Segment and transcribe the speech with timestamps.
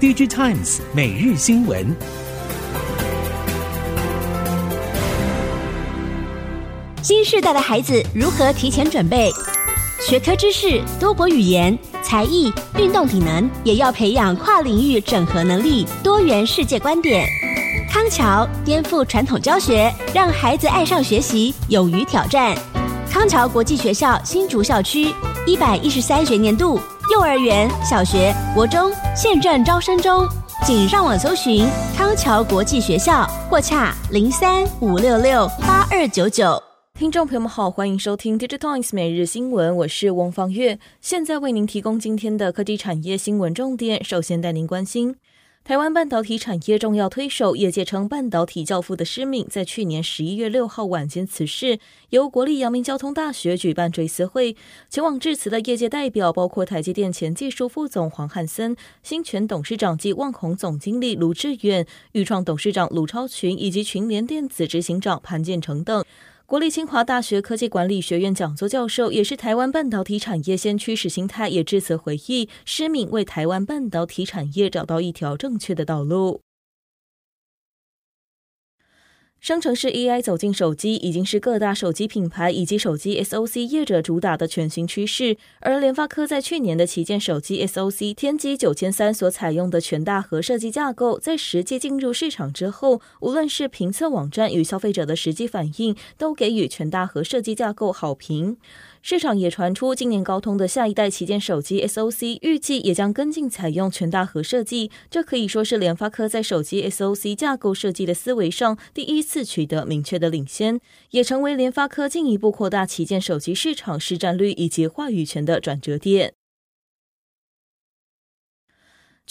[0.00, 1.94] DigiTimes 每日新闻。
[7.02, 9.30] 新时代的孩子如何提前准备？
[10.00, 17.28] 学科知识、多国语言、才艺、运动体能，也要培养跨领域整合能力、多元世界观点。
[17.90, 22.56] 康桥颠覆传统教学，让孩子爱上学习，勇于挑战。
[23.10, 25.14] 康桥国际学校新竹校区
[25.46, 26.80] 一百一十三学年度
[27.10, 30.28] 幼儿园、小学、国中现正招生中，
[30.64, 36.62] 请上网搜寻康桥国际学校或洽零三五六六八二九九。
[36.96, 44.04] 听众朋友们好，欢迎收听 Digitoins 每日新闻，我是翁方月，现在为您提供今天的科技产业新闻重点。
[44.04, 45.16] 首先带您关心。
[45.62, 51.78] 台湾半导体产业重要推手，业界称半导体教父的施敏，在去年十一月六号晚间辞世，
[52.08, 54.56] 由国立阳明交通大学举办追思会。
[54.88, 66.04] 前往致辞的业界代表包括台积电前技术副总黄汉森、新全董事长及旺宏总经理卢志远、钰创董事长卢超群以及群联电子执行长潘建成等。
[66.50, 76.40] 国立清华大学科技管理学院讲座教授，也是台湾半导体产业先驱史新泰也致辞回忆，施敏为台湾半导体产业找到一条正确的道路。
[79.40, 85.38] 生成式 AI 走进手机，已经是各大手机品牌以及手机 SoC 业者主打的全新趋势。
[85.60, 98.58] 而联发科在去年的旗舰手机 SoC 天玑九千三所采用的全大核设计架构，在实际进入市场之后，无论是评测网站与消费者的实际反应，都给予全大核设计架构好评。
[99.02, 116.39] 市场也传出，今年高通的下一代旗舰手机 SoC 预计也将跟进采用全大核设计，这可以说是联发科在手机 SoC 架构设计的思维上第一次取得明确的领先，也成为联发科进一步扩大旗舰手机市场市占率以及话语权的转折点。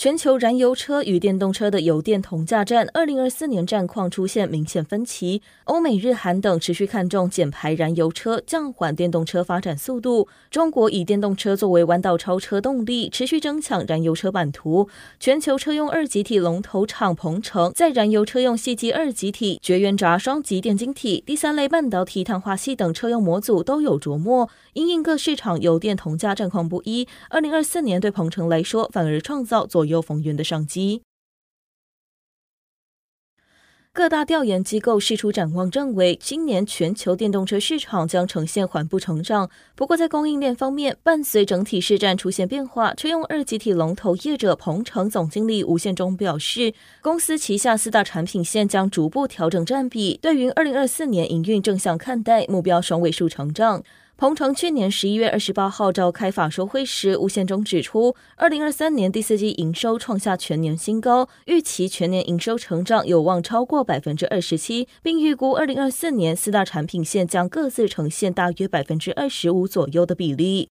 [0.00, 5.42] 全球燃油车与电动车的油电同价战，二零二四年战况出现明显分歧。
[5.64, 10.26] 欧美日韩等持续看重减排燃油车，降缓电动车发展速度。
[10.50, 14.88] 中国以电动车作为弯道超车动力，持续争抢燃油车版图。
[15.18, 24.48] 全球车用二极体龙头厂鹏程，在燃油车用矽基二极体、绝缘闸双极电晶体、第三类半导体碳化系等车用模组都有琢磨。
[24.72, 31.02] 因应各市场油电同价战况不一，二零二四年对鹏程来说反而创造左右逢源的商机。
[33.92, 39.50] 各大调研机构释出展望，认为今年全球电动车市场将呈现缓步成长。
[39.74, 53.82] 不过，在供应链方面，伴随整体市占出现变化，车用二极体龙头业者鹏程总经理吴宪忠表示，公司旗下四大产品线将逐步调整占比，对于二零二四年营运正向看待，目标双位数成长。
[54.20, 70.68] 鹏程去年十一月二十八号召开法收会时，吴宪忠指出，二零二三年第四季营收创下全年新高，预期全年营收成长有望超过百分之二十七，并预估二零二四年四大产品线将各自呈现大约百分之二十五左右的比例。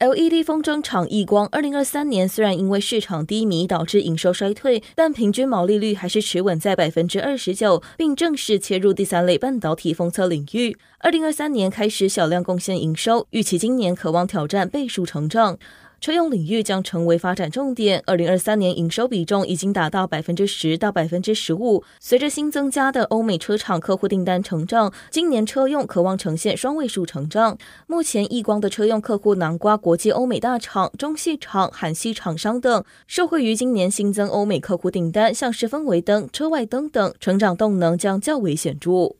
[0.00, 10.74] LED 风筝厂亿光，二零二三年虽然因为市场低迷导致营收衰退，但平均毛利率还是持稳在百分之二十九，并正式切入第三类半导体封测领域。
[11.00, 15.58] 二零二三年开始小量贡献营收，预期今年渴望挑战倍数成长。
[16.00, 18.02] 车用领域将成为发展重点。
[18.06, 21.84] 二零二三年营收比重已经达到百分之十到百分之十五。
[22.00, 27.58] 随着新增加的欧美车厂客户订单成长，今年车用可望呈现双位数成长。
[27.86, 39.19] 目前亿光的车用客户囊括国际欧美大厂、中系厂、韩系厂商等，受惠于今年新增欧美客户订单，像是氛围灯、车外灯等，成长动能将较为显著。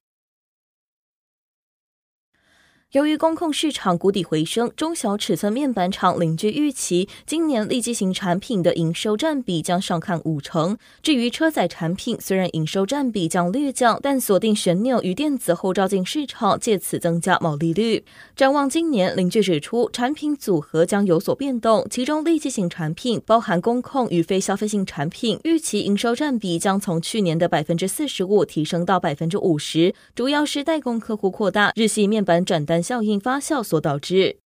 [2.92, 10.76] 由于工控市场谷底回升，中小尺寸面板厂领居预期，今年利基型产品的营收占比将上看五成。
[11.00, 18.04] 至于车载产品，虽然营收占比将略降，但锁定旋钮与电子后照镜市场，借此增加毛利率。
[18.40, 32.82] 展望今年，领军指出，产品组合将有所变动，其中利基型产品包含工控与非消费性产品，预期营收占比将从去年的百分之四十五提升到百分之五十，主要是代工客户扩大，日系面板转单。
[32.82, 34.38] 效应发酵所导致。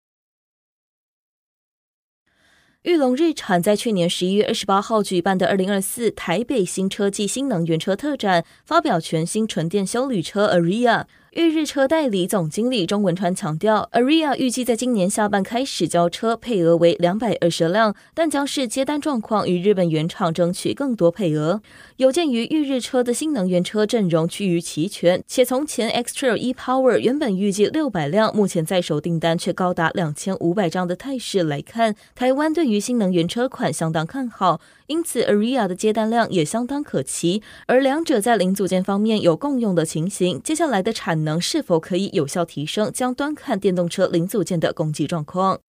[2.84, 11.04] 裕隆日产在去年十一月二十八号举办的二零二四台北新车暨新能源车特展，发表全新纯电休旅车 Aria。
[11.34, 21.62] 裕日车代理总经理钟文川强调，Aria 预计在今年下半开始交车，配额为两百二十辆，但将视接单状况与日本原厂争取更多配额。
[21.96, 37.42] 有鉴于裕日车的新能源车阵容趋于齐全，且从前 X-Trail e-Power 原本预计六百辆，目前在手订单却高达两千五百张的态势来看，台湾对于新能源车款相当看好，因此 Aria 的接单量也相当可期。
[37.66, 45.60] 而两者在零组件方面有共用的情形，接下来的产能是否可以有效提升，将端看电动车零组件的供给状况。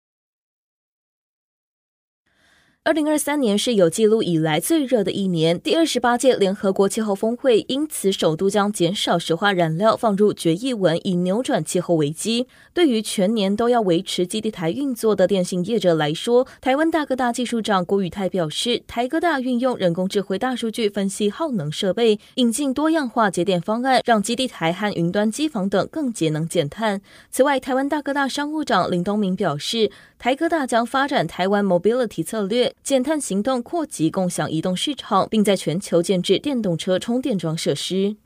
[2.84, 12.48] 二零二三年是有记录以来最热的一年，第二十八届联合国气候峰会因此首度将减少石化燃料放入决议文，以扭转气候危机。
[12.74, 27.00] 对于全年都要维持基地台运作的电信业者来说，台湾大哥大技术长郭宇泰表示，台哥大运用人工智慧大数据分析耗能设备，引进多样化节电方案，让基地台和云端机房等更节能减碳。
[27.30, 38.16] 此外，台湾大哥大商务长林东明表示，台哥大将发展台湾 Mobility 策略，减碳行动扩及共享移动市场，并在全球建置电动车充电桩设施。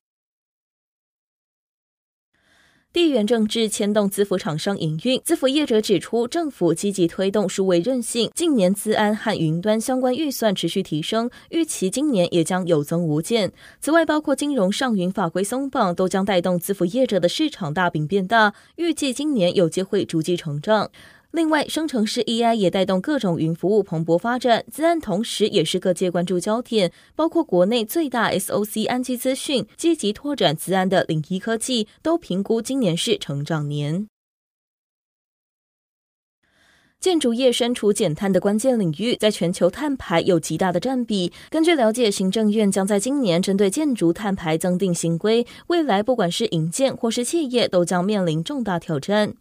[2.93, 13.53] 地缘政治牵动资服厂商营运，资服业者指出，政府积极推动数位韧性，近年资安和云端相关预算持续提升，预期今年也将有增无减。
[13.83, 20.91] 此外，包括金融上云法规松绑，都将带动资服业者的市场大饼变大，预计今年有机会逐季成长。
[21.37, 26.91] 另外，生成式 AI 也带动各种云服务蓬勃发展，资安同时也是各界关注焦点。
[27.15, 34.09] 包括国内最大 SOC 安基资讯积极拓展资安的领一科技，都评估今年是成长年。
[36.99, 41.31] 建筑业身处减碳的关键领域，在全球碳排有极大的占比。
[41.51, 49.35] 根据了解，行政院将在今年针对建筑碳排增订新规，未来不管是营建或是企业，都将面临重大挑战。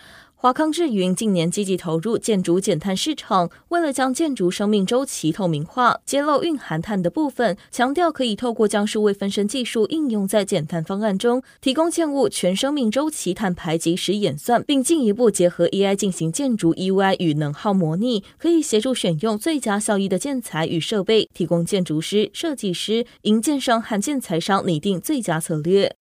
[0.46, 25.96] 华康智云近年积极投入建筑减碳市场，为了将建筑生命周期透明化，揭露蕴含碳的部分，强调可以透过将数位分身技术应用在减碳方案中，提供建物全生命周期碳排即时演算，并进一步结合 AI 进行建筑 UI 与能耗模拟，可以协助选用最佳效益的建材与设备，提供建筑师、设计师、营建商和建材商拟定最佳策略。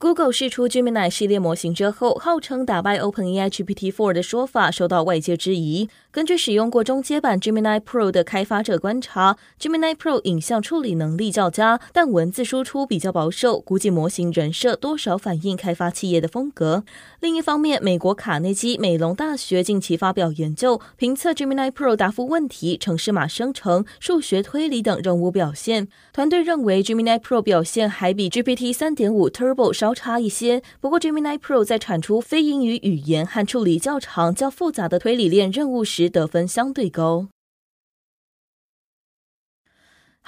[0.00, 5.88] Google 试出 Gemini 系列模型之后，号称打败 OpenAI GPT-4 的说法受到外界质疑。
[6.10, 16.82] 根据使用过中阶版 Gemini Pro 的开发者观察，Gemini Pro 影像处理能力较佳，但文字输出比较保守，估计模型人设多少反映开发企业的风格。
[17.20, 25.88] 另一方面，美国卡内基梅隆大学近期发表研究，评测 Gemini Pro 答复问题、程式码生成、数学推理等任务表现。
[26.14, 37.28] 团队认为 Gemini Pro 表现还比 GPT 3.5 Turbo 稍差一些，不过 Gemini Pro 在产出非英语语言和处理较长、较复杂的推理链任务时得分相对高。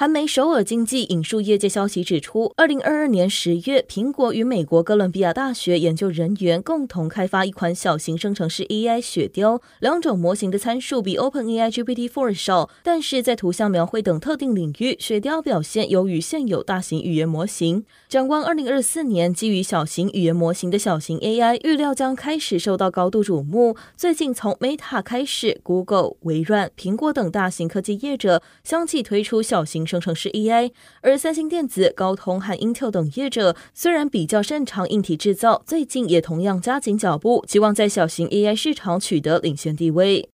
[0.01, 17.85] 韩媒首尔经济引述业界消息指出，二零二二年十月，苹果与美国哥伦比亚大学研究人员共同开发一款小型生成式 AI 雪雕，两种模型的参数比 OpenAI GPT-4 少，但是在图像描绘等特定领域，雪雕表现优于现有大型语言模型。
[18.09, 23.77] 展望二零二四年，基于小型语言模型的小型 AI，预料将开始受到高度瞩目。
[23.99, 29.87] 最近从 Meta 开始，Google、微软、苹果等大型科技业者相继推出小型。
[29.91, 30.71] 生成式 AI，
[31.01, 40.31] 而三星电子、高通和 Intel 等业者虽然比较擅长硬体制造，最近也同样加紧脚步，希望在小型 AI 市场取得领先地位。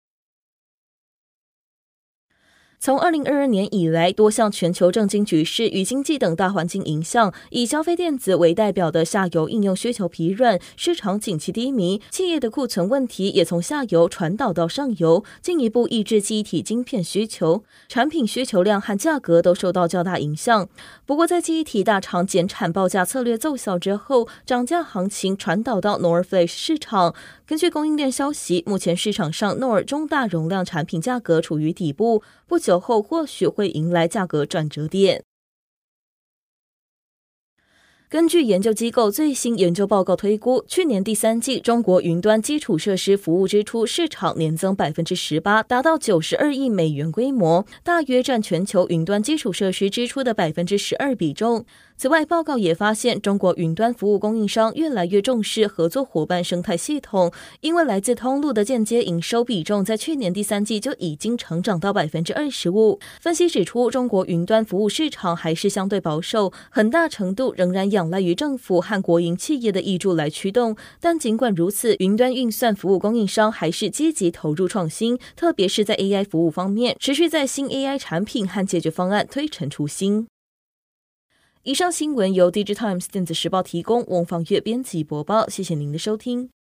[2.86, 20.70] 从二零二二年以来，多项全球政经局势与经济等大环境影响，以消费电子为代表的下游应用需求疲软，市场景气低迷，企业的库存问题也从下游传导到上游，进一步抑制记忆体晶片需求，产品需求量和价格都受到较大影响。
[21.08, 27.16] 不过，在记忆体大厂减产报价策略奏效之后，涨价行情传导到 NOR Flash 市场。
[27.48, 35.24] 根据供应链消息，目前市场上诺尔中大容量产品价格处于底部，不久后或许会迎来价格转折点。
[38.16, 51.66] 根据研究机构最新研究报告推估，去年第三季中国云端基础设施服务支出市场年增百分之十八，达到九十二亿美元规模，大约占全球云端基础设施支出的百分之十二比重。
[51.98, 57.32] 此外，报告也发现，中国云端服务供应商越来越重视合作伙伴生态系统，
[57.62, 63.00] 因为来自通路的间接营收比重在去年第三季就已经成长到百分之二十五。
[63.22, 70.76] 分析指出，中国云端服务市场还是相对保守，很大程度仍然仰仰赖于政府和国营企业的挹注来驱动。
[71.00, 80.28] 但尽管如此，云端运算服务供应商还是积极投入创新，特别是在 AI 服务方面，持续在新 AI 产品和解决方案推陈出新。
[81.64, 85.50] 以上新闻由《Digitimes 电子时报》提供，翁方月编辑播报。
[85.50, 86.56] 谢谢您的收听。